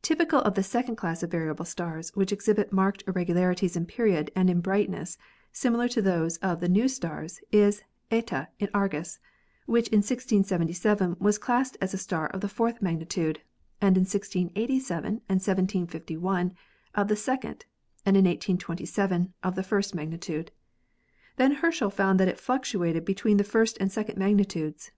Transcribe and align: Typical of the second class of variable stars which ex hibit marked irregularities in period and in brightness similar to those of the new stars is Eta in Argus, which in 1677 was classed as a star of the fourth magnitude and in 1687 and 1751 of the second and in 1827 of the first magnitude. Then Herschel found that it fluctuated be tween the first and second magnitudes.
Typical 0.00 0.38
of 0.42 0.54
the 0.54 0.62
second 0.62 0.94
class 0.94 1.24
of 1.24 1.32
variable 1.32 1.64
stars 1.64 2.14
which 2.14 2.32
ex 2.32 2.46
hibit 2.46 2.70
marked 2.70 3.02
irregularities 3.08 3.74
in 3.74 3.84
period 3.84 4.30
and 4.36 4.48
in 4.48 4.60
brightness 4.60 5.18
similar 5.50 5.88
to 5.88 6.00
those 6.00 6.36
of 6.36 6.60
the 6.60 6.68
new 6.68 6.86
stars 6.86 7.40
is 7.50 7.82
Eta 8.08 8.46
in 8.60 8.68
Argus, 8.72 9.18
which 9.64 9.88
in 9.88 9.96
1677 10.02 11.16
was 11.18 11.36
classed 11.38 11.76
as 11.80 11.92
a 11.92 11.98
star 11.98 12.28
of 12.28 12.42
the 12.42 12.48
fourth 12.48 12.80
magnitude 12.80 13.40
and 13.80 13.96
in 13.96 14.02
1687 14.04 15.04
and 15.04 15.14
1751 15.40 16.52
of 16.94 17.08
the 17.08 17.16
second 17.16 17.66
and 18.04 18.16
in 18.16 18.24
1827 18.24 19.34
of 19.42 19.56
the 19.56 19.64
first 19.64 19.96
magnitude. 19.96 20.52
Then 21.38 21.50
Herschel 21.54 21.90
found 21.90 22.20
that 22.20 22.28
it 22.28 22.38
fluctuated 22.38 23.04
be 23.04 23.16
tween 23.16 23.36
the 23.36 23.42
first 23.42 23.78
and 23.80 23.90
second 23.90 24.16
magnitudes. 24.16 24.92